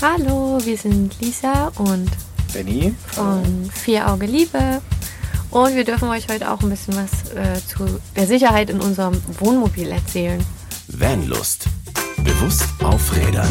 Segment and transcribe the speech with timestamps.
[0.00, 2.08] Hallo, wir sind Lisa und
[2.52, 4.80] Benny von Vier Auge Liebe.
[5.50, 9.20] Und wir dürfen euch heute auch ein bisschen was äh, zu der Sicherheit in unserem
[9.40, 10.40] Wohnmobil erzählen.
[10.86, 11.66] Vanlust.
[12.18, 13.48] Bewusst auf Rädern.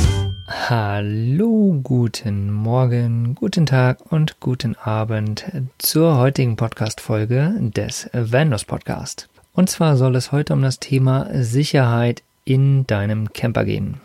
[0.48, 5.44] Hallo, guten Morgen, guten Tag und guten Abend
[5.80, 9.28] zur heutigen Podcast-Folge des Vanlust Podcast.
[9.52, 14.00] Und zwar soll es heute um das Thema Sicherheit in deinem Camper gehen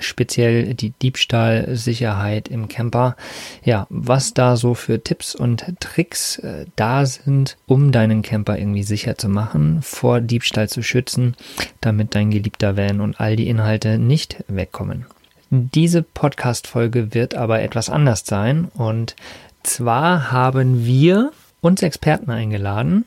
[0.00, 3.16] speziell die Diebstahlsicherheit im Camper.
[3.64, 8.82] Ja, was da so für Tipps und Tricks äh, da sind, um deinen Camper irgendwie
[8.82, 11.36] sicher zu machen, vor Diebstahl zu schützen,
[11.80, 15.06] damit dein geliebter Van und all die Inhalte nicht wegkommen.
[15.50, 19.16] Diese Podcast-Folge wird aber etwas anders sein und
[19.62, 23.06] zwar haben wir uns Experten eingeladen,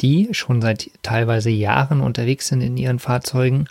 [0.00, 3.66] die schon seit teilweise Jahren unterwegs sind in ihren Fahrzeugen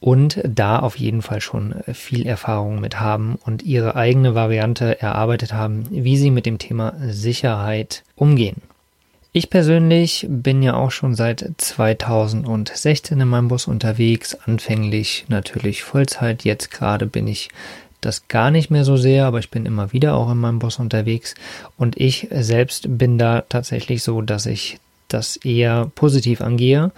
[0.00, 5.52] und da auf jeden Fall schon viel Erfahrung mit haben und ihre eigene Variante erarbeitet
[5.52, 8.62] haben, wie sie mit dem Thema Sicherheit umgehen.
[9.32, 16.44] Ich persönlich bin ja auch schon seit 2016 in meinem Bus unterwegs, anfänglich natürlich Vollzeit,
[16.44, 17.50] jetzt gerade bin ich
[18.00, 20.78] das gar nicht mehr so sehr, aber ich bin immer wieder auch in meinem Bus
[20.78, 21.34] unterwegs
[21.76, 26.92] und ich selbst bin da tatsächlich so, dass ich das eher positiv angehe.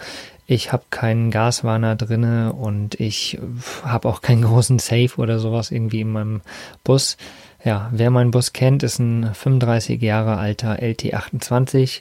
[0.50, 3.38] Ich habe keinen Gaswarner drinne und ich
[3.84, 6.40] habe auch keinen großen Safe oder sowas irgendwie in meinem
[6.82, 7.16] Bus.
[7.64, 12.00] Ja, wer meinen Bus kennt, ist ein 35 Jahre alter LT28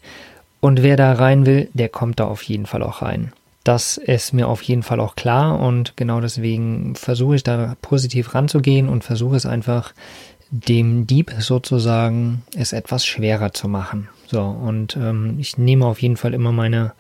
[0.62, 3.34] und wer da rein will, der kommt da auf jeden Fall auch rein.
[3.64, 8.34] Das ist mir auf jeden Fall auch klar und genau deswegen versuche ich da positiv
[8.34, 9.94] ranzugehen und versuche es einfach
[10.50, 14.10] dem Dieb sozusagen es etwas schwerer zu machen.
[14.32, 16.94] So, und ähm, ich nehme auf jeden Fall immer meine,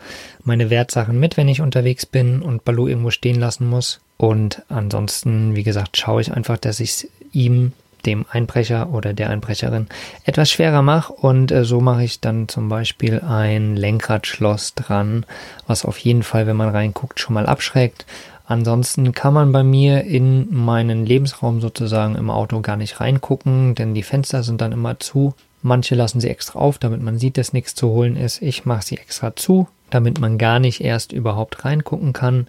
[0.44, 4.02] meine Wertsachen mit, wenn ich unterwegs bin und Baloo irgendwo stehen lassen muss.
[4.17, 7.73] Und ansonsten, wie gesagt, schaue ich einfach, dass ich es ihm,
[8.05, 9.88] dem Einbrecher oder der Einbrecherin,
[10.23, 11.13] etwas schwerer mache.
[11.13, 15.25] Und äh, so mache ich dann zum Beispiel ein Lenkradschloss dran,
[15.67, 18.07] was auf jeden Fall, wenn man reinguckt, schon mal abschreckt.
[18.46, 23.94] Ansonsten kann man bei mir in meinen Lebensraum sozusagen im Auto gar nicht reingucken, denn
[23.94, 25.35] die Fenster sind dann immer zu.
[25.62, 28.42] Manche lassen sie extra auf, damit man sieht, dass nichts zu holen ist.
[28.42, 32.47] Ich mache sie extra zu, damit man gar nicht erst überhaupt reingucken kann.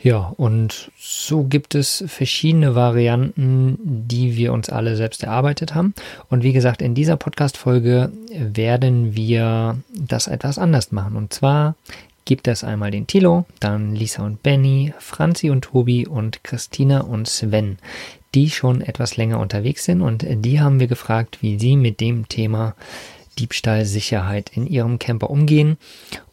[0.00, 5.94] Ja, und so gibt es verschiedene Varianten, die wir uns alle selbst erarbeitet haben.
[6.28, 11.16] Und wie gesagt, in dieser Podcast-Folge werden wir das etwas anders machen.
[11.16, 11.74] Und zwar
[12.26, 17.26] gibt es einmal den Tilo, dann Lisa und Benny, Franzi und Tobi und Christina und
[17.26, 17.78] Sven
[18.34, 22.28] die schon etwas länger unterwegs sind und die haben wir gefragt, wie sie mit dem
[22.28, 22.74] Thema
[23.38, 25.76] Diebstahlsicherheit in ihrem Camper umgehen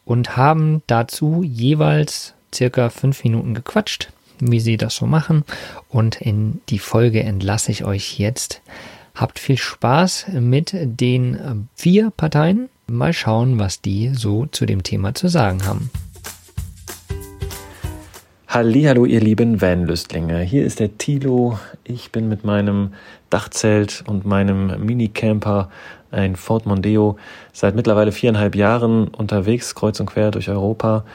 [0.04, 5.44] und haben dazu jeweils circa fünf Minuten gequatscht, wie sie das so machen.
[5.88, 8.60] Und in die Folge entlasse ich euch jetzt.
[9.14, 12.68] Habt viel Spaß mit den vier Parteien.
[12.86, 15.90] Mal schauen, was die so zu dem Thema zu sagen haben.
[18.54, 20.40] Hallo, ihr lieben Van-Lüstlinge.
[20.40, 21.58] Hier ist der Tilo.
[21.84, 22.92] Ich bin mit meinem
[23.30, 25.70] Dachzelt und meinem Minicamper,
[26.10, 27.16] ein Ford Mondeo,
[27.54, 31.06] seit mittlerweile viereinhalb Jahren unterwegs, kreuz und quer durch Europa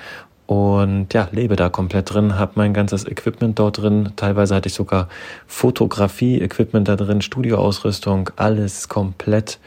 [0.47, 4.13] und ja, lebe da komplett drin, habe mein ganzes Equipment dort drin.
[4.15, 5.07] Teilweise hatte ich sogar
[5.45, 9.59] Fotografie-Equipment da drin, Studioausrüstung, alles komplett,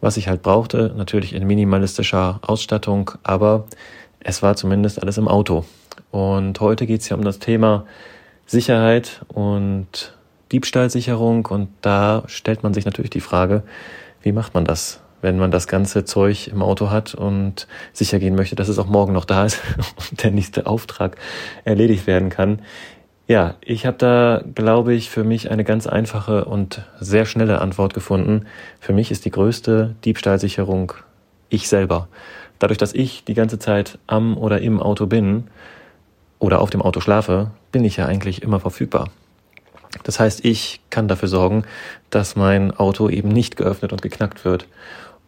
[0.00, 0.94] was ich halt brauchte.
[0.96, 3.66] Natürlich in minimalistischer Ausstattung, aber
[4.20, 5.64] es war zumindest alles im Auto.
[6.10, 7.84] Und heute geht es ja um das Thema
[8.46, 10.16] Sicherheit und
[10.52, 11.46] Diebstahlsicherung.
[11.46, 13.62] Und da stellt man sich natürlich die Frage,
[14.22, 18.34] wie macht man das, wenn man das ganze Zeug im Auto hat und sicher gehen
[18.34, 19.60] möchte, dass es auch morgen noch da ist
[20.10, 21.16] und der nächste Auftrag
[21.64, 22.60] erledigt werden kann.
[23.26, 27.92] Ja, ich habe da, glaube ich, für mich eine ganz einfache und sehr schnelle Antwort
[27.92, 28.46] gefunden.
[28.80, 30.94] Für mich ist die größte Diebstahlsicherung
[31.50, 32.08] ich selber.
[32.58, 35.44] Dadurch, dass ich die ganze Zeit am oder im Auto bin,
[36.38, 39.08] oder auf dem Auto schlafe, bin ich ja eigentlich immer verfügbar.
[40.04, 41.64] Das heißt, ich kann dafür sorgen,
[42.10, 44.66] dass mein Auto eben nicht geöffnet und geknackt wird.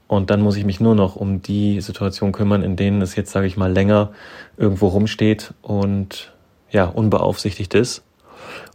[0.07, 3.31] Und dann muss ich mich nur noch um die Situation kümmern, in denen es jetzt,
[3.31, 4.11] sage ich mal, länger
[4.57, 6.33] irgendwo rumsteht und
[6.71, 8.03] ja, unbeaufsichtigt ist.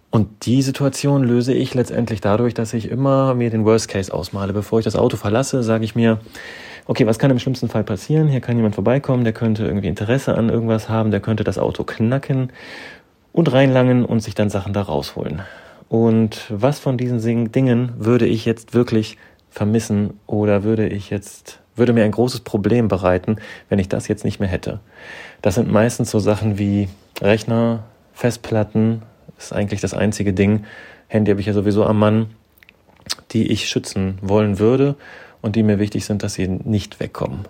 [0.10, 4.54] Und die Situation löse ich letztendlich dadurch, dass ich immer mir den Worst Case ausmale.
[4.54, 6.20] Bevor ich das Auto verlasse, sage ich mir,
[6.86, 8.28] okay, was kann im schlimmsten Fall passieren?
[8.28, 11.84] Hier kann jemand vorbeikommen, der könnte irgendwie Interesse an irgendwas haben, der könnte das Auto
[11.84, 12.52] knacken
[13.32, 15.42] und reinlangen und sich dann Sachen da rausholen.
[15.90, 19.18] Und was von diesen Dingen würde ich jetzt wirklich
[19.50, 23.38] vermissen oder würde ich jetzt, würde mir ein großes Problem bereiten,
[23.70, 24.80] wenn ich das jetzt nicht mehr hätte?
[25.42, 26.88] Das sind meistens so Sachen wie
[27.22, 27.84] Rechner,
[28.14, 29.02] Festplatten,
[29.38, 30.66] ist eigentlich das einzige Ding.
[31.08, 32.28] Handy habe ich ja sowieso am Mann.
[33.32, 34.96] die ich schützen wollen würde
[35.46, 37.42] und die mir wichtig sind, dass sie nicht wegkommen.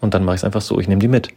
[0.00, 1.28] Und dann mache ich es einfach so, ich nehme die mit.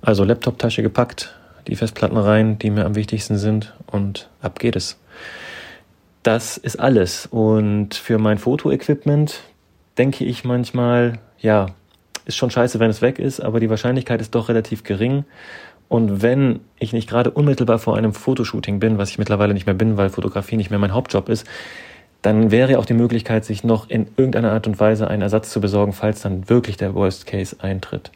[0.00, 1.34] Also Laptoptasche gepackt,
[1.66, 4.98] die Festplatten rein, die mir am wichtigsten sind und ab geht es.
[6.22, 7.26] Das ist alles.
[7.26, 9.40] Und für mein Fotoequipment
[9.98, 11.66] denke ich manchmal, ja,
[12.24, 15.24] ist schon scheiße, wenn es weg ist, aber die Wahrscheinlichkeit ist doch relativ gering.
[15.88, 19.74] Und wenn ich nicht gerade unmittelbar vor einem Fotoshooting bin, was ich mittlerweile nicht mehr
[19.74, 21.48] bin, weil Fotografie nicht mehr mein Hauptjob ist,
[22.22, 25.60] dann wäre auch die Möglichkeit, sich noch in irgendeiner Art und Weise einen Ersatz zu
[25.60, 28.12] besorgen, falls dann wirklich der Worst Case eintritt.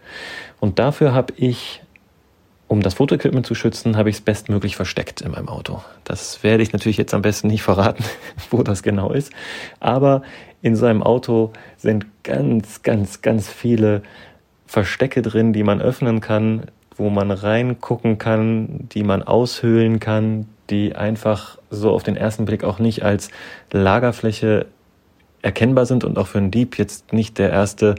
[0.61, 1.83] Und dafür habe ich,
[2.69, 5.83] um das Fotoequipment zu schützen, habe ich es bestmöglich versteckt in meinem Auto.
[6.05, 8.05] Das werde ich natürlich jetzt am besten nicht verraten,
[8.51, 9.33] wo das genau ist.
[9.81, 10.23] Aber
[10.63, 14.03] in so einem Auto sind ganz, ganz, ganz viele
[14.67, 16.67] Verstecke drin, die man öffnen kann,
[16.97, 22.65] wo man reingucken kann, die man aushöhlen kann, die einfach so auf den ersten Blick
[22.65, 23.31] auch nicht als
[23.73, 24.67] Lagerfläche
[25.43, 27.95] erkennbar sind und auch für einen Dieb jetzt nicht der erste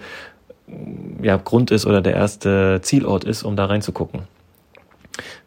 [1.22, 4.24] ja, Grund ist oder der erste Zielort ist, um da reinzugucken.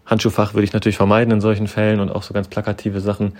[0.06, 3.34] Handschuhfach würde ich natürlich vermeiden in solchen Fällen und auch so ganz plakative Sachen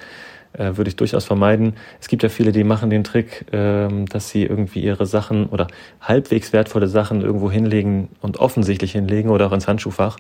[0.53, 1.75] äh, würde ich durchaus vermeiden.
[2.01, 5.69] Es gibt ja viele, die machen den Trick, ähm, dass sie irgendwie ihre Sachen oder
[6.01, 10.19] halbwegs wertvolle Sachen irgendwo hinlegen und offensichtlich hinlegen oder auch ins Handschuhfach.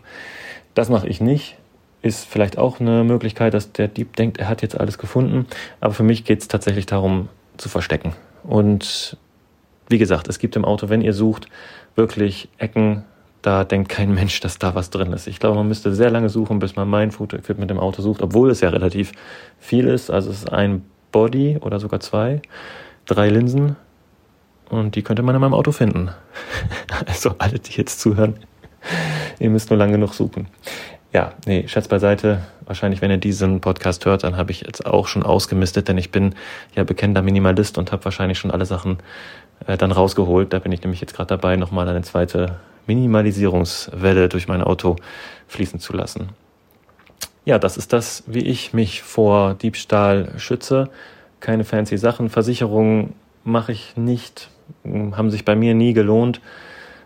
[0.74, 1.56] Das mache ich nicht.
[2.02, 5.46] Ist vielleicht auch eine Möglichkeit, dass der Dieb denkt, er hat jetzt alles gefunden.
[5.80, 8.14] Aber für mich geht es tatsächlich darum, zu verstecken.
[8.42, 9.16] Und
[9.88, 11.46] wie gesagt, es gibt im Auto, wenn ihr sucht,
[11.96, 13.04] wirklich Ecken,
[13.42, 15.26] da denkt kein Mensch, dass da was drin ist.
[15.26, 18.50] Ich glaube, man müsste sehr lange suchen, bis man mein Fotoequipment im Auto sucht, obwohl
[18.50, 19.12] es ja relativ
[19.58, 20.10] viel ist.
[20.10, 22.42] Also es ist ein Body oder sogar zwei,
[23.06, 23.76] drei Linsen
[24.68, 26.10] und die könnte man in meinem Auto finden.
[27.06, 28.34] Also alle, die jetzt zuhören,
[29.38, 30.48] ihr müsst nur lang genug suchen.
[31.12, 32.42] Ja, nee, Scherz beiseite.
[32.66, 36.12] Wahrscheinlich, wenn ihr diesen Podcast hört, dann habe ich jetzt auch schon ausgemistet, denn ich
[36.12, 36.36] bin
[36.76, 38.98] ja bekennender Minimalist und habe wahrscheinlich schon alle Sachen
[39.66, 40.52] äh, dann rausgeholt.
[40.52, 44.96] Da bin ich nämlich jetzt gerade dabei, nochmal eine zweite Minimalisierungswelle durch mein Auto
[45.48, 46.28] fließen zu lassen.
[47.44, 50.90] Ja, das ist das, wie ich mich vor Diebstahl schütze.
[51.40, 52.28] Keine fancy Sachen.
[52.30, 54.48] Versicherungen mache ich nicht,
[54.84, 56.40] haben sich bei mir nie gelohnt.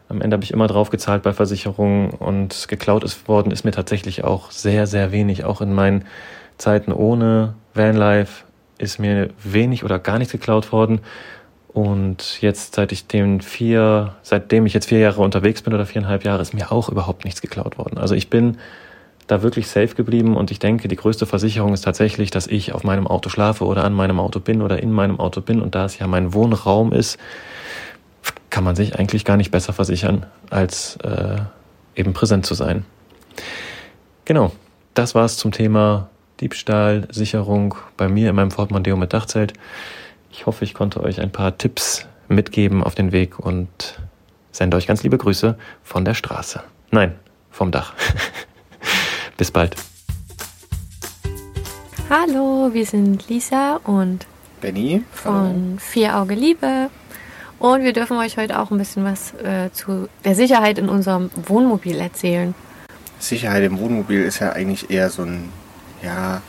[0.08, 3.70] Am Ende habe ich immer drauf gezahlt bei Versicherungen und geklaut ist worden ist mir
[3.72, 5.44] tatsächlich auch sehr, sehr wenig.
[5.44, 6.04] Auch in meinen
[6.58, 8.44] Zeiten ohne Vanlife
[8.78, 11.00] ist mir wenig oder gar nichts geklaut worden.
[11.68, 16.24] Und jetzt, seit ich den vier, seitdem ich jetzt vier Jahre unterwegs bin oder viereinhalb
[16.24, 17.98] Jahre, ist mir auch überhaupt nichts geklaut worden.
[17.98, 18.58] Also ich bin
[19.26, 22.84] da wirklich safe geblieben und ich denke, die größte Versicherung ist tatsächlich, dass ich auf
[22.84, 25.86] meinem Auto schlafe oder an meinem Auto bin oder in meinem Auto bin und da
[25.86, 27.18] es ja mein Wohnraum ist,
[28.54, 31.38] kann man sich eigentlich gar nicht besser versichern, als äh,
[31.96, 32.84] eben präsent zu sein.
[34.26, 34.52] Genau,
[34.94, 36.08] das war's zum Thema
[36.38, 39.54] Diebstahl, Sicherung bei mir in meinem Ford Mondeo mit Dachzelt.
[40.30, 43.98] Ich hoffe, ich konnte euch ein paar Tipps mitgeben auf den Weg und
[44.52, 46.62] sende euch ganz liebe Grüße von der Straße.
[46.92, 47.16] Nein,
[47.50, 47.92] vom Dach.
[49.36, 49.74] Bis bald.
[52.08, 54.28] Hallo, wir sind Lisa und
[54.60, 56.88] Benny von Vier Auge Liebe.
[57.58, 61.30] Und wir dürfen euch heute auch ein bisschen was äh, zu der Sicherheit in unserem
[61.46, 62.54] Wohnmobil erzählen.
[63.18, 65.48] Sicherheit im Wohnmobil ist ja eigentlich eher so ein,
[66.02, 66.42] ja,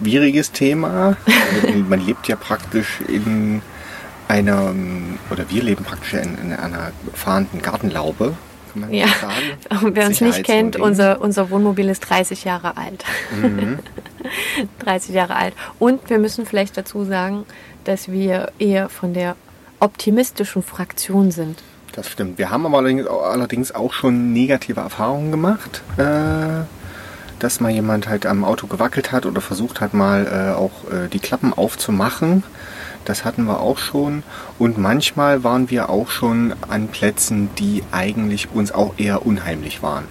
[0.00, 1.16] schwieriges Thema.
[1.88, 3.62] Man lebt ja praktisch in
[4.28, 4.74] einer,
[5.30, 8.34] oder wir leben praktisch in, in einer fahrenden Gartenlaube.
[8.90, 9.92] ja, sagen.
[9.94, 13.04] wer uns nicht kennt, unser, unser Wohnmobil ist 30 Jahre alt.
[13.34, 13.80] Mhm.
[14.78, 15.54] 30 Jahre alt.
[15.78, 17.44] Und wir müssen vielleicht dazu sagen,
[17.84, 19.36] dass wir eher von der
[19.80, 21.58] optimistischen Fraktion sind.
[21.92, 22.38] Das stimmt.
[22.38, 25.82] Wir haben aber allerdings auch schon negative Erfahrungen gemacht.
[25.96, 26.64] Äh,
[27.40, 31.08] dass mal jemand halt am Auto gewackelt hat oder versucht hat mal äh, auch äh,
[31.08, 32.44] die Klappen aufzumachen.
[33.06, 34.22] Das hatten wir auch schon.
[34.58, 40.04] Und manchmal waren wir auch schon an Plätzen, die eigentlich uns auch eher unheimlich waren.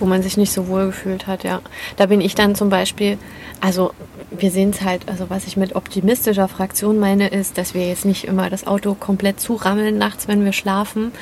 [0.00, 1.60] Wo man sich nicht so wohl gefühlt hat, ja.
[1.96, 3.18] Da bin ich dann zum Beispiel,
[3.60, 3.92] also
[4.30, 8.04] wir sehen es halt, also was ich mit optimistischer Fraktion meine, ist, dass wir jetzt
[8.04, 11.12] nicht immer das Auto komplett zurammeln nachts, wenn wir schlafen.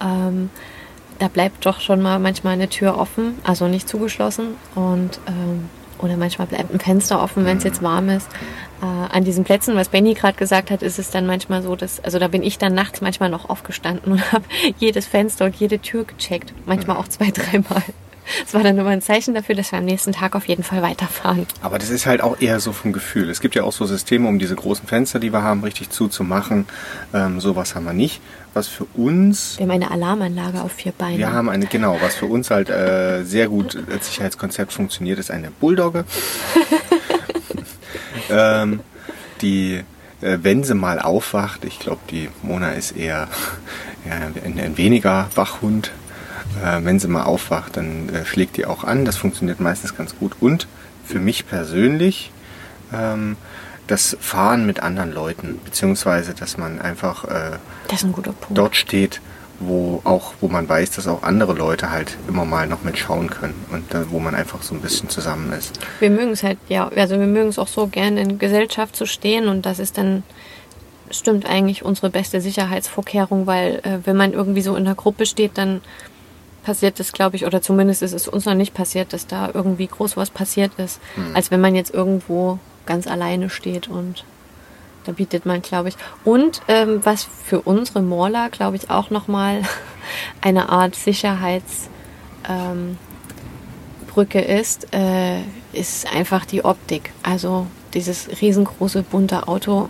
[0.00, 0.50] Ähm,
[1.18, 5.68] da bleibt doch schon mal manchmal eine Tür offen, also nicht zugeschlossen und ähm,
[6.02, 8.28] oder manchmal bleibt ein Fenster offen, wenn es jetzt warm ist.
[8.82, 12.00] Äh, an diesen Plätzen, was Benny gerade gesagt hat, ist es dann manchmal so, dass,
[12.00, 14.44] also da bin ich dann nachts manchmal noch aufgestanden und habe
[14.78, 16.52] jedes Fenster und jede Tür gecheckt.
[16.66, 17.84] Manchmal auch zwei, dreimal.
[18.44, 20.82] Das war dann immer ein Zeichen dafür, dass wir am nächsten Tag auf jeden Fall
[20.82, 21.46] weiterfahren.
[21.62, 23.30] Aber das ist halt auch eher so vom Gefühl.
[23.30, 26.66] Es gibt ja auch so Systeme, um diese großen Fenster, die wir haben, richtig zuzumachen.
[27.14, 28.20] Ähm, sowas haben wir nicht.
[28.54, 29.58] Was für uns.
[29.58, 31.18] Wir haben eine Alarmanlage auf vier Beinen.
[31.18, 35.30] Wir haben eine, genau, was für uns halt äh, sehr gut als Sicherheitskonzept funktioniert, ist
[35.30, 36.04] eine Bulldogge.
[38.30, 38.80] ähm,
[39.40, 39.82] die
[40.22, 43.28] äh, wenn sie mal aufwacht, ich glaube, die Mona ist eher
[44.06, 44.14] ja,
[44.44, 45.90] ein, ein weniger Wachhund.
[46.64, 49.04] Äh, wenn sie mal aufwacht, dann äh, schlägt die auch an.
[49.04, 50.32] Das funktioniert meistens ganz gut.
[50.40, 50.66] Und
[51.04, 52.30] für mich persönlich
[52.92, 53.36] ähm,
[53.86, 58.14] das Fahren mit anderen Leuten, beziehungsweise dass man einfach äh, Das ein
[58.50, 59.20] dort steht,
[59.60, 63.54] wo auch, wo man weiß, dass auch andere Leute halt immer mal noch mitschauen können
[63.70, 65.78] und äh, wo man einfach so ein bisschen zusammen ist.
[66.00, 69.06] Wir mögen es halt, ja, also wir mögen es auch so gern in Gesellschaft zu
[69.06, 70.22] stehen und das ist dann,
[71.10, 75.58] stimmt eigentlich unsere beste Sicherheitsvorkehrung, weil äh, wenn man irgendwie so in der Gruppe steht,
[75.58, 75.82] dann
[76.62, 79.86] passiert das, glaube ich, oder zumindest ist es uns noch nicht passiert, dass da irgendwie
[79.86, 81.00] groß was passiert ist,
[81.34, 84.24] als wenn man jetzt irgendwo ganz alleine steht und
[85.04, 85.96] da bietet man, glaube ich.
[86.24, 89.62] Und ähm, was für unsere Morler, glaube ich, auch nochmal
[90.40, 91.88] eine Art Sicherheits...
[92.48, 92.96] Ähm,
[94.16, 95.40] ist, äh,
[95.72, 97.12] ist einfach die Optik.
[97.22, 99.88] Also dieses riesengroße bunte Auto.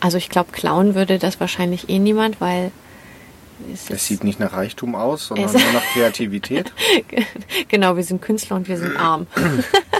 [0.00, 2.72] Also ich glaube, klauen würde das wahrscheinlich eh niemand, weil
[3.72, 6.72] es Das sieht nicht nach Reichtum aus, sondern Es- nur nach Kreativität.
[7.68, 9.26] genau, wir sind Künstler und wir sind arm.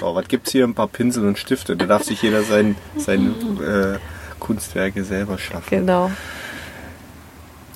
[0.00, 0.64] So, was gibt's hier?
[0.64, 1.76] Ein paar Pinsel und Stifte.
[1.76, 3.98] Da darf sich jeder sein, seine äh,
[4.40, 5.68] Kunstwerke selber schaffen.
[5.70, 6.10] genau.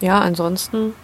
[0.01, 0.95] Ja, ansonsten.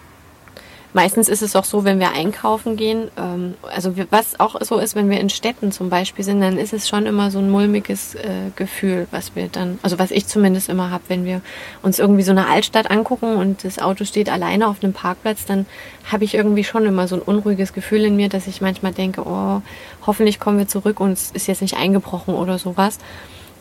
[0.95, 4.79] Meistens ist es auch so, wenn wir einkaufen gehen, ähm, also wir, was auch so
[4.79, 7.51] ist, wenn wir in Städten zum Beispiel sind, dann ist es schon immer so ein
[7.51, 11.41] mulmiges äh, Gefühl, was wir dann, also was ich zumindest immer habe, wenn wir
[11.83, 15.65] uns irgendwie so eine Altstadt angucken und das Auto steht alleine auf einem Parkplatz, dann
[16.11, 19.23] habe ich irgendwie schon immer so ein unruhiges Gefühl in mir, dass ich manchmal denke,
[19.27, 19.63] oh,
[20.07, 22.99] hoffentlich kommen wir zurück und es ist jetzt nicht eingebrochen oder sowas.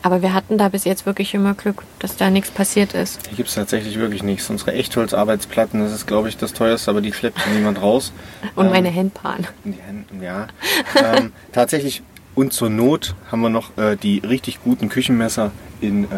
[0.02, 3.26] Aber wir hatten da bis jetzt wirklich immer Glück, dass da nichts passiert ist.
[3.28, 4.50] Hier gibt's tatsächlich wirklich nichts.
[4.50, 8.12] Unsere Echtholzarbeitsplatten, das ist, glaube ich, das teuerste, aber die schleppt niemand raus.
[8.56, 9.46] Und Ähm, meine Handpan.
[9.64, 10.48] In die Hände, ja.
[10.96, 12.02] ähm, tatsächlich,
[12.34, 16.08] und zur Not haben wir noch äh, die richtig guten Küchenmesser in, äh,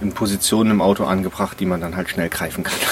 [0.00, 2.78] in Positionen im Auto angebracht, die man dann halt schnell greifen kann.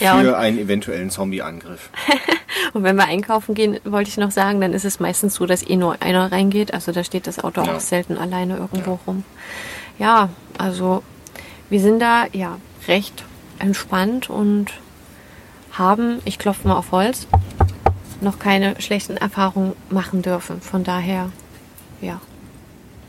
[0.00, 1.90] Ja, Für einen eventuellen Zombie-Angriff.
[2.72, 5.62] Und wenn wir einkaufen gehen, wollte ich noch sagen, dann ist es meistens so, dass
[5.64, 6.74] eh nur einer reingeht.
[6.74, 7.76] Also da steht das Auto Ja.
[7.76, 9.22] auch selten alleine irgendwo rum.
[9.98, 11.04] Ja, also
[11.70, 12.58] wir sind da ja
[12.88, 13.22] recht
[13.60, 14.72] entspannt und
[15.72, 17.28] haben, ich klopfe mal auf Holz,
[18.20, 20.60] noch keine schlechten Erfahrungen machen dürfen.
[20.60, 21.30] Von daher,
[22.00, 22.20] ja,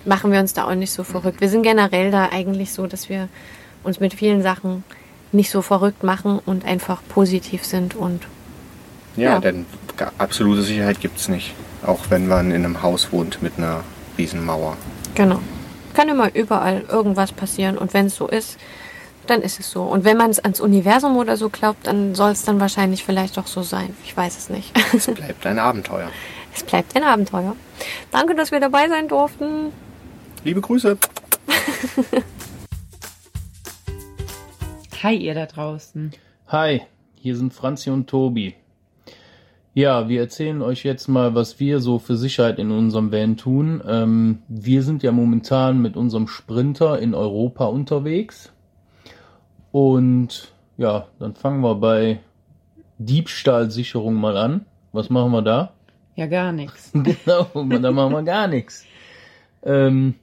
[0.08, 1.42] machen wir uns da auch nicht so verrückt.
[1.42, 3.28] Wir sind generell da eigentlich so, dass wir
[3.84, 4.84] uns mit vielen Sachen
[5.32, 8.24] nicht so verrückt machen und einfach positiv sind und
[9.16, 9.40] Ja, Ja.
[9.40, 9.66] denn
[10.18, 11.54] absolute Sicherheit gibt's nicht.
[11.86, 13.84] Auch wenn man in einem Haus wohnt mit einer
[14.18, 14.78] Riesenmauer.
[15.16, 15.40] Genau.
[15.94, 18.58] Kann immer überall irgendwas passieren und wenn es so ist,
[19.26, 19.84] dann ist es so.
[19.84, 23.38] Und wenn man es ans Universum oder so glaubt, dann soll es dann wahrscheinlich vielleicht
[23.38, 23.96] auch so sein.
[24.06, 24.72] Ich weiß es nicht.
[24.94, 26.10] Es bleibt ein Abenteuer.
[26.56, 27.56] es bleibt ein Abenteuer.
[28.12, 29.74] Danke, dass wir dabei sein durften.
[30.48, 30.98] Liebe Grüße.
[35.04, 36.12] Hi, ihr da draußen.
[36.48, 36.84] Hi,
[37.16, 38.56] hier sind Franzi und Tobi.
[39.74, 43.84] Ja, wir erzählen euch jetzt mal, was wir so für Sicherheit in unserem Van tun.
[43.86, 48.54] Ähm, wir sind ja momentan mit unserem Sprinter in Europa unterwegs.
[49.74, 52.22] Und ja, dann fangen wir bei
[53.00, 54.66] Diebstahlsicherung mal an.
[54.94, 55.74] Was machen wir da?
[56.16, 56.92] Ja, gar nichts.
[56.94, 58.86] genau, da machen wir gar nichts.
[59.64, 60.14] Ähm,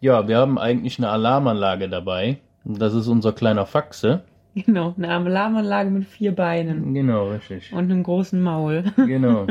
[0.00, 2.38] ja, wir haben eigentlich eine Alarmanlage dabei.
[2.64, 4.22] Das ist unser kleiner Faxe.
[4.52, 7.72] Genau, eine Alarmanlage mit vier Beinen Genau, richtig.
[7.72, 8.82] und einem großen Maul.
[8.96, 9.46] Genau.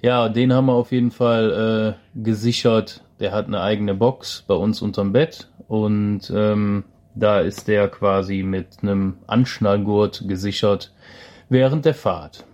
[0.00, 3.02] Ja, den haben wir auf jeden Fall äh, gesichert.
[3.18, 6.84] Der hat eine eigene Box bei uns unterm Bett und ähm,
[7.16, 10.92] da ist der quasi mit einem Anschnallgurt gesichert
[11.48, 12.44] während der Fahrt.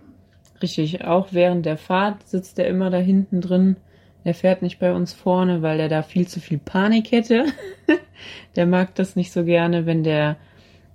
[0.61, 3.75] Richtig, auch während der Fahrt sitzt er immer da hinten drin.
[4.23, 7.45] Er fährt nicht bei uns vorne, weil er da viel zu viel Panik hätte.
[8.55, 10.37] der mag das nicht so gerne, wenn der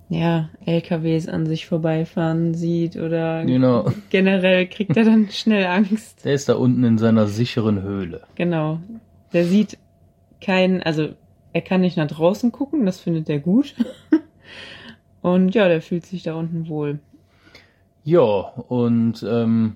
[0.09, 3.85] ja, LKWs an sich vorbeifahren sieht oder Genau.
[4.09, 6.25] generell kriegt er dann schnell Angst.
[6.25, 8.21] Der ist da unten in seiner sicheren Höhle.
[8.33, 8.79] Genau.
[9.33, 9.77] Der sieht
[10.41, 11.09] keinen, also
[11.53, 13.75] er kann nicht nach draußen gucken, das findet er gut.
[15.21, 16.99] Und ja, der fühlt sich da unten wohl.
[18.05, 18.21] Ja,
[18.69, 19.75] und ähm,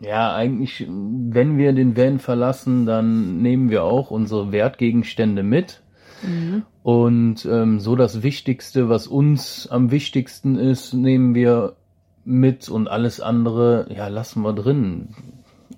[0.00, 5.82] ja, eigentlich, wenn wir den Van verlassen, dann nehmen wir auch unsere Wertgegenstände mit.
[6.82, 11.76] Und ähm, so das Wichtigste, was uns am wichtigsten ist, nehmen wir
[12.24, 15.08] mit und alles andere, ja, lassen wir drin.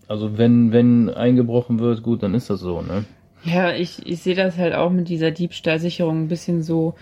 [0.07, 3.05] Also wenn, wenn eingebrochen wird, gut, dann ist das so, ne?
[3.45, 6.95] Ja, ich, ich sehe das halt auch mit dieser Diebstahlsicherung ein bisschen so.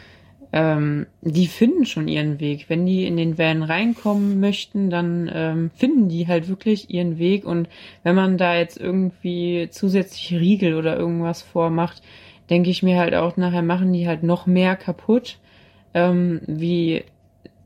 [0.58, 2.70] Ähm, die finden schon ihren Weg.
[2.70, 7.44] Wenn die in den Van reinkommen möchten, dann ähm, finden die halt wirklich ihren Weg.
[7.44, 7.68] Und
[8.04, 12.00] wenn man da jetzt irgendwie zusätzliche Riegel oder irgendwas vormacht,
[12.48, 15.36] denke ich mir halt auch, nachher machen die halt noch mehr kaputt,
[15.92, 17.04] ähm, wie,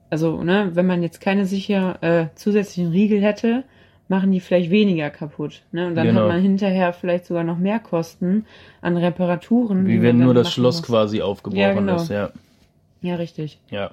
[0.08, 3.62] also, ne, wenn man jetzt keine sicher äh, zusätzlichen Riegel hätte,
[4.08, 5.62] machen die vielleicht weniger kaputt.
[5.70, 5.86] Ne?
[5.86, 6.22] Und dann Genau.
[6.22, 8.46] hat man hinterher vielleicht sogar noch mehr Kosten
[8.80, 9.86] an Reparaturen.
[9.86, 10.86] Wie wenn nur das Schloss muss.
[10.88, 11.94] quasi aufgebrochen Ja, genau.
[11.94, 12.30] ist, ja.
[13.02, 13.60] Ja, richtig.
[13.70, 13.90] Ja.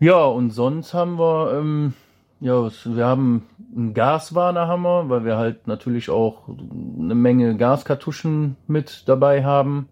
[0.00, 1.94] Ja, und sonst haben wir, ähm,
[2.40, 8.56] ja, wir haben einen Gaswarner haben wir, weil wir halt natürlich auch eine Menge Gaskartuschen
[8.66, 9.88] mit dabei haben.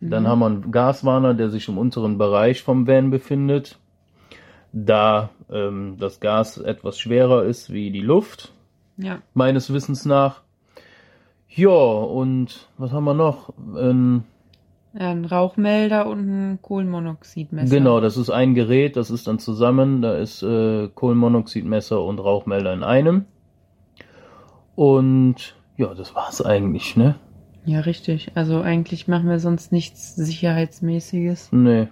[0.00, 3.78] Dann haben wir einen Gaswarner, der sich im unteren Bereich vom Van befindet.
[4.72, 8.52] Da ähm, das Gas etwas schwerer ist wie die Luft,
[8.98, 9.20] Ja.
[9.32, 10.42] meines Wissens nach.
[11.48, 13.54] Ja, und was haben wir noch?
[13.78, 14.24] Ähm,
[14.94, 17.74] ein Rauchmelder und ein Kohlenmonoxidmesser.
[17.74, 22.72] Genau, das ist ein Gerät, das ist dann zusammen, da ist äh, Kohlenmonoxidmesser und Rauchmelder
[22.72, 23.24] in einem.
[24.76, 27.16] Und ja, das war's eigentlich, ne?
[27.64, 28.30] Ja, richtig.
[28.34, 31.50] Also eigentlich machen wir sonst nichts Sicherheitsmäßiges.
[31.52, 31.88] Nee.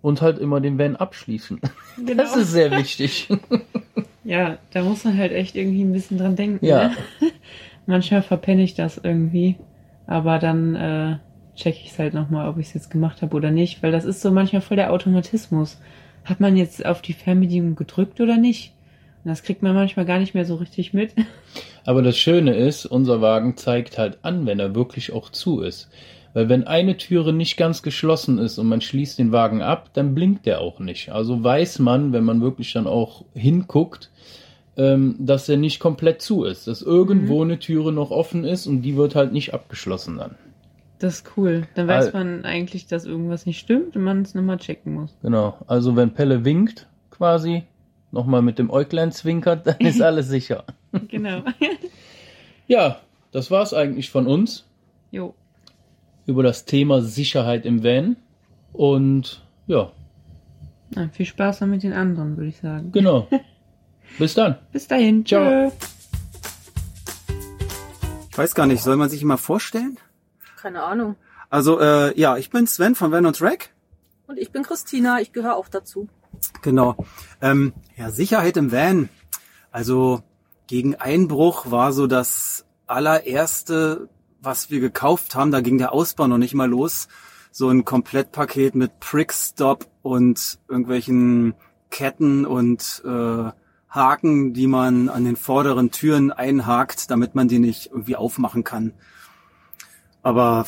[0.00, 1.60] Und halt immer den Van abschließen.
[1.98, 2.22] Genau.
[2.22, 3.28] Das ist sehr wichtig.
[4.28, 6.62] Ja, da muss man halt echt irgendwie ein bisschen dran denken.
[6.62, 6.88] Ja.
[6.88, 6.96] Ne?
[7.86, 9.56] Manchmal verpenne ich das irgendwie,
[10.06, 11.16] aber dann äh,
[11.58, 14.04] check ich es halt nochmal, ob ich es jetzt gemacht habe oder nicht, weil das
[14.04, 15.78] ist so manchmal voll der Automatismus.
[16.24, 18.72] Hat man jetzt auf die Fernbedienung gedrückt oder nicht?
[19.24, 21.12] Und das kriegt man manchmal gar nicht mehr so richtig mit.
[21.84, 25.90] Aber das Schöne ist, unser Wagen zeigt halt an, wenn er wirklich auch zu ist.
[26.34, 30.14] Weil wenn eine Türe nicht ganz geschlossen ist und man schließt den Wagen ab, dann
[30.14, 31.10] blinkt der auch nicht.
[31.10, 34.10] Also weiß man, wenn man wirklich dann auch hinguckt,
[34.76, 36.68] ähm, dass er nicht komplett zu ist.
[36.68, 40.36] Dass irgendwo eine Türe noch offen ist und die wird halt nicht abgeschlossen dann.
[40.98, 41.66] Das ist cool.
[41.74, 45.16] Dann weiß Al- man eigentlich, dass irgendwas nicht stimmt und man es nochmal checken muss.
[45.22, 45.56] Genau.
[45.66, 47.62] Also wenn Pelle winkt, quasi,
[48.10, 50.64] nochmal mit dem Äuglein zwinkert, dann ist alles sicher.
[51.08, 51.42] Genau.
[52.70, 53.00] Ja,
[53.32, 54.66] das war's eigentlich von uns.
[55.10, 55.34] jo.
[56.26, 58.16] über das Thema Sicherheit im Van.
[58.74, 59.90] Und ja,
[60.94, 62.92] Na, viel Spaß noch mit den anderen, würde ich sagen.
[62.92, 63.26] genau.
[64.18, 64.56] Bis dann.
[64.72, 65.24] Bis dahin.
[65.24, 65.72] Ciao.
[68.30, 69.96] Ich weiß gar nicht, soll man sich mal vorstellen?
[70.60, 71.16] Keine Ahnung.
[71.50, 73.70] Also, äh, ja, ich bin Sven von Van und Track.
[74.26, 76.08] Und ich bin Christina, ich gehöre auch dazu.
[76.62, 76.96] Genau.
[77.40, 79.08] Ähm, ja, Sicherheit im Van.
[79.70, 80.22] Also
[80.66, 84.08] gegen Einbruch war so das allererste,
[84.40, 85.50] was wir gekauft haben.
[85.52, 87.08] Da ging der Ausbau noch nicht mal los.
[87.50, 91.54] So ein Komplettpaket mit Prickstop und irgendwelchen
[91.90, 93.50] Ketten und äh,
[93.88, 98.92] Haken, die man an den vorderen Türen einhakt, damit man die nicht irgendwie aufmachen kann.
[100.28, 100.66] Aber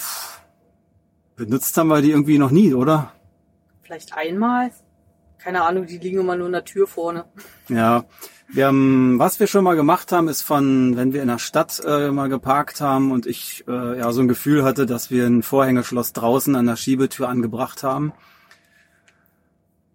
[1.36, 3.12] benutzt haben wir die irgendwie noch nie, oder?
[3.82, 4.70] Vielleicht einmal.
[5.36, 7.26] Keine Ahnung, die liegen immer nur in der Tür vorne.
[7.68, 8.06] Ja,
[8.48, 11.78] wir haben, was wir schon mal gemacht haben, ist von, wenn wir in der Stadt
[11.84, 15.42] äh, mal geparkt haben und ich äh, ja so ein Gefühl hatte, dass wir ein
[15.42, 18.14] Vorhängeschloss draußen an der Schiebetür angebracht haben.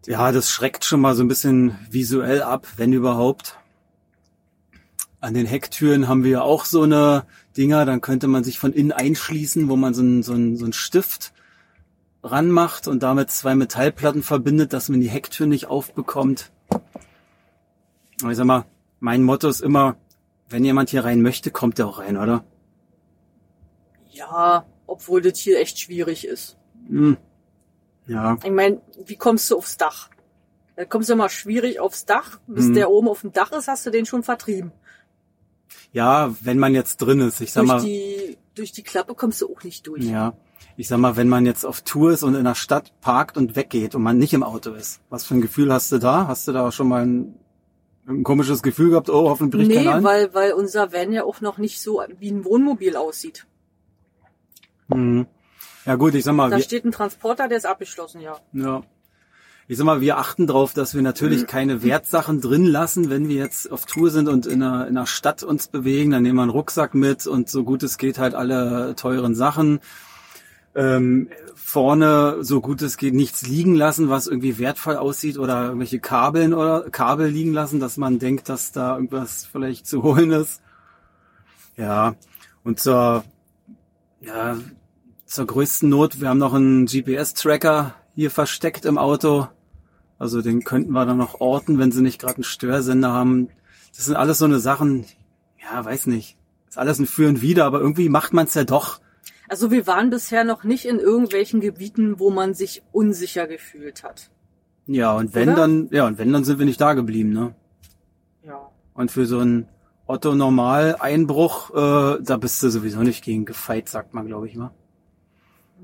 [0.06, 3.58] Ja, das schreckt schon mal so ein bisschen visuell ab, wenn überhaupt.
[5.21, 7.25] An den Hecktüren haben wir auch so eine
[7.57, 10.65] Dinger, dann könnte man sich von innen einschließen, wo man so einen so einen, so
[10.65, 11.33] einen Stift
[12.23, 16.51] ranmacht und damit zwei Metallplatten verbindet, dass man die Hecktür nicht aufbekommt.
[18.21, 18.65] Aber ich sag mal,
[18.99, 19.95] mein Motto ist immer,
[20.49, 22.43] wenn jemand hier rein möchte, kommt er auch rein, oder?
[24.11, 26.57] Ja, obwohl das hier echt schwierig ist.
[26.87, 27.17] Hm.
[28.07, 30.09] Ja, Ich meine, wie kommst du aufs Dach?
[30.75, 32.39] Da kommst du immer schwierig aufs Dach.
[32.47, 32.73] Bis Mhm.
[32.75, 34.71] der oben auf dem Dach ist, hast du den schon vertrieben.
[35.91, 39.41] Ja, wenn man jetzt drin ist, ich sag Durch mal, die, durch die Klappe kommst
[39.41, 40.04] du auch nicht durch.
[40.04, 40.34] ja,
[40.78, 43.56] ich sag mal, wenn man jetzt auf Tour ist und in der Stadt parkt und
[43.56, 46.28] weggeht und man nicht im Auto ist, was für ein Gefühl hast du da?
[46.28, 47.36] Hast du da schon mal ein,
[48.08, 49.10] ein komisches Gefühl gehabt?
[49.10, 50.04] Oh, hoffentlich bricht Nee, keiner ein?
[50.04, 53.47] weil, weil unser Van ja auch noch nicht so wie ein Wohnmobil aussieht.
[54.91, 55.25] Hm.
[55.86, 58.38] Ja gut, ich sag mal, Da steht ein Transporter, der ist abgeschlossen, ja.
[58.54, 58.84] Ja.
[59.67, 63.38] Ich sag mal, wir achten darauf, dass wir natürlich keine Wertsachen drin lassen, wenn wir
[63.38, 66.12] jetzt auf Tour sind und in einer, in einer Stadt uns bewegen.
[66.12, 69.80] Dann nehmen wir einen Rucksack mit und so gut es geht halt alle teuren Sachen.
[70.75, 75.99] Ähm, vorne, so gut es geht, nichts liegen lassen, was irgendwie wertvoll aussieht oder irgendwelche
[75.99, 80.62] Kabeln oder Kabel liegen lassen, dass man denkt, dass da irgendwas vielleicht zu holen ist.
[81.75, 82.13] Ja.
[82.63, 83.23] Und zur,
[84.21, 84.58] ja,
[85.25, 89.47] zur größten Not, wir haben noch einen GPS-Tracker hier versteckt im Auto.
[90.17, 93.49] Also den könnten wir dann noch orten, wenn sie nicht gerade einen Störsender haben.
[93.95, 95.06] Das sind alles so eine Sachen,
[95.62, 96.38] ja, weiß nicht.
[96.69, 98.99] Ist alles ein Für und Wider, aber irgendwie macht man es ja doch.
[99.47, 104.32] Also wir waren bisher noch nicht in irgendwelchen Gebieten, wo man sich unsicher gefühlt hat.
[104.88, 105.58] Ja, und wenn Oder?
[105.58, 107.56] dann, ja, und wenn dann sind wir nicht da geblieben, ne?
[108.43, 108.69] Ja.
[108.93, 109.67] Und für so einen
[110.08, 114.56] Otto Normal Einbruch, äh, da bist du sowieso nicht gegen gefeit, sagt man, glaube ich
[114.56, 114.71] mal.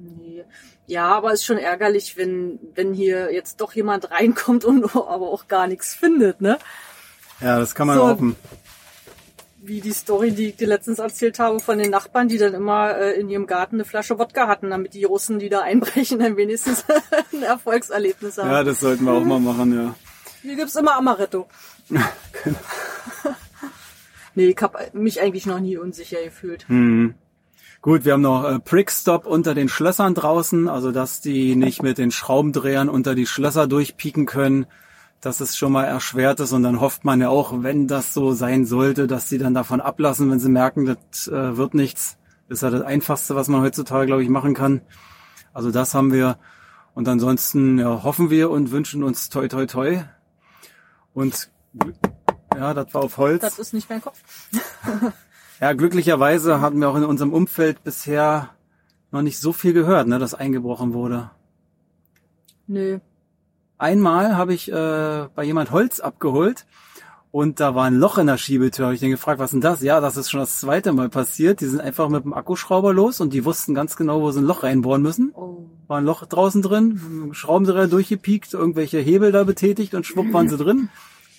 [0.04, 0.44] Nee.
[0.88, 5.48] Ja, aber ist schon ärgerlich, wenn, wenn hier jetzt doch jemand reinkommt und aber auch
[5.48, 6.58] gar nichts findet, ne?
[7.40, 8.08] Ja, das kann man So.
[8.08, 8.36] hoffen.
[9.64, 12.98] Wie die Story, die ich dir letztens erzählt habe von den Nachbarn, die dann immer
[12.98, 16.36] äh, in ihrem Garten eine Flasche Wodka hatten, damit die Russen, die da einbrechen, dann
[16.36, 16.84] wenigstens
[17.34, 18.50] ein Erfolgserlebnis haben.
[18.50, 19.96] Ja, das sollten wir auch mal machen, ja.
[20.42, 21.48] Hier gibt's immer Amaretto.
[24.34, 26.68] nee, ich hab mich eigentlich noch nie unsicher gefühlt.
[26.68, 27.14] Hm.
[27.82, 31.98] Gut, wir haben noch äh, Prickstop unter den Schlössern draußen, also dass die nicht mit
[31.98, 34.68] den Schraubendrehern unter die Schlösser durchpieken können.
[35.20, 38.34] Das ist schon mal erschwert ist und dann hofft man ja auch, wenn das so
[38.34, 42.18] sein sollte, dass sie dann davon ablassen, wenn sie merken, das äh, wird nichts.
[42.48, 44.82] Das ist ja das Einfachste, was man heutzutage, glaube ich, machen kann.
[45.52, 46.38] Also das haben wir.
[46.94, 50.04] Und ansonsten ja, hoffen wir und wünschen uns toi toi toi.
[51.16, 51.50] Und
[52.56, 53.42] ja, das war auf Holz.
[53.42, 54.22] Das ist nicht mein Kopf.
[55.62, 58.50] Ja, glücklicherweise hatten wir auch in unserem Umfeld bisher
[59.12, 61.30] noch nicht so viel gehört, ne, dass eingebrochen wurde.
[62.66, 62.98] Nö.
[63.78, 66.66] Einmal habe ich äh, bei jemand Holz abgeholt
[67.30, 68.88] und da war ein Loch in der Schiebetür.
[68.88, 69.84] Hab ich den gefragt, was ist denn das?
[69.84, 71.62] Ja, das ist schon das zweite Mal passiert.
[71.62, 74.46] Die sind einfach mit dem Akkuschrauber los und die wussten ganz genau, wo sie ein
[74.46, 75.32] Loch reinbohren müssen.
[75.36, 75.66] Oh.
[75.88, 80.58] War ein Loch draußen drin, Schraubendreher durchgepiekt, irgendwelche Hebel da betätigt und schwupp waren sie
[80.58, 80.90] drin.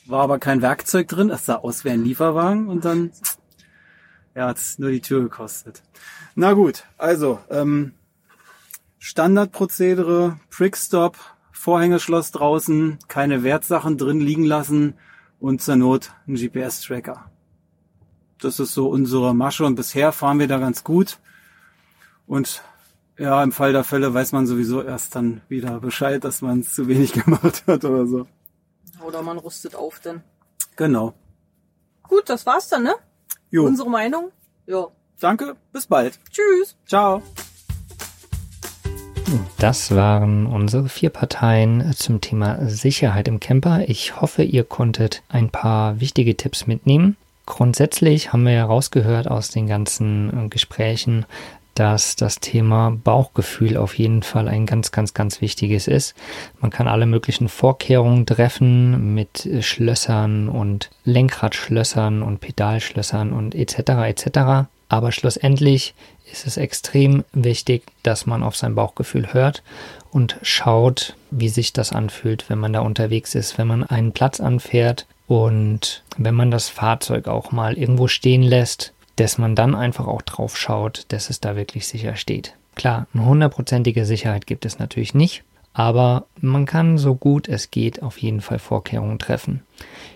[0.06, 1.30] War aber kein Werkzeug drin.
[1.30, 3.10] Es sah aus wie ein Lieferwagen und dann
[4.34, 5.82] ja, hat's nur die Tür gekostet.
[6.34, 7.94] Na gut, also ähm,
[8.98, 11.16] Standardprozedere, Prickstop,
[11.52, 14.94] Vorhängeschloss draußen, keine Wertsachen drin liegen lassen
[15.40, 17.30] und zur Not ein GPS-Tracker.
[18.40, 21.18] Das ist so unsere Masche und bisher fahren wir da ganz gut.
[22.26, 22.62] Und
[23.18, 26.74] ja, im Fall der Fälle weiß man sowieso erst dann wieder Bescheid, dass man es
[26.74, 28.26] zu wenig gemacht hat oder so.
[29.04, 30.22] Oder man rüstet auf denn.
[30.76, 31.14] Genau.
[32.02, 32.94] Gut, das war's dann, ne?
[33.52, 34.30] Jo, Unsere Meinung?
[34.66, 34.86] Ja.
[35.20, 36.18] danke, bis bald.
[36.30, 36.74] Tschüss.
[36.86, 37.20] Ciao.
[39.58, 43.86] Das waren unsere vier Parteien zum Thema Sicherheit im Camper.
[43.88, 47.18] Ich hoffe, ihr konntet ein paar wichtige Tipps mitnehmen.
[47.44, 51.26] Grundsätzlich haben wir ja rausgehört aus den ganzen äh, Gesprächen,
[51.74, 56.14] dass das Thema Bauchgefühl auf jeden Fall ein ganz, ganz, ganz wichtiges ist.
[56.60, 63.78] Man kann alle möglichen Vorkehrungen treffen mit äh, Schlössern und Lenkradschlössern und Pedalschlössern und etc.
[64.06, 64.68] etc.
[64.88, 65.94] Aber schlussendlich
[66.30, 69.62] ist es extrem wichtig, dass man auf sein Bauchgefühl hört
[70.10, 74.40] und schaut, wie sich das anfühlt, wenn man da unterwegs ist, wenn man einen Platz
[74.40, 80.06] anfährt und wenn man das Fahrzeug auch mal irgendwo stehen lässt, dass man dann einfach
[80.06, 82.54] auch drauf schaut, dass es da wirklich sicher steht.
[82.74, 85.44] Klar, eine hundertprozentige Sicherheit gibt es natürlich nicht,
[85.74, 89.62] aber man kann so gut es geht auf jeden Fall Vorkehrungen treffen.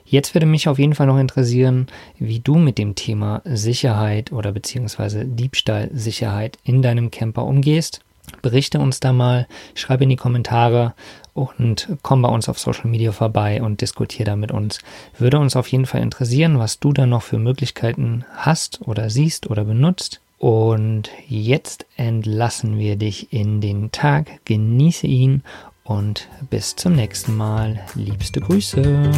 [0.04, 1.86] Jetzt würde mich auf jeden Fall noch interessieren,
[2.18, 8.00] wie du mit dem Thema Sicherheit oder beziehungsweise Diebstahlsicherheit in deinem Camper umgehst.
[8.42, 10.94] Berichte uns da mal, schreibe in die Kommentare
[11.34, 14.78] und komm bei uns auf Social Media vorbei und diskutiere da mit uns.
[15.18, 19.50] Würde uns auf jeden Fall interessieren, was du da noch für Möglichkeiten hast oder siehst
[19.50, 20.20] oder benutzt.
[20.38, 25.42] Und jetzt entlassen wir dich in den Tag, genieße ihn
[25.84, 27.80] und bis zum nächsten Mal.
[27.94, 29.10] Liebste Grüße.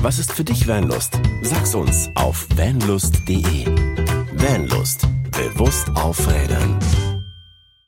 [0.00, 1.18] Was ist für dich Vanlust?
[1.42, 3.66] Sag's uns auf vanlust.de.
[4.34, 5.08] Vanlust.
[5.30, 6.78] Bewusst aufrädern.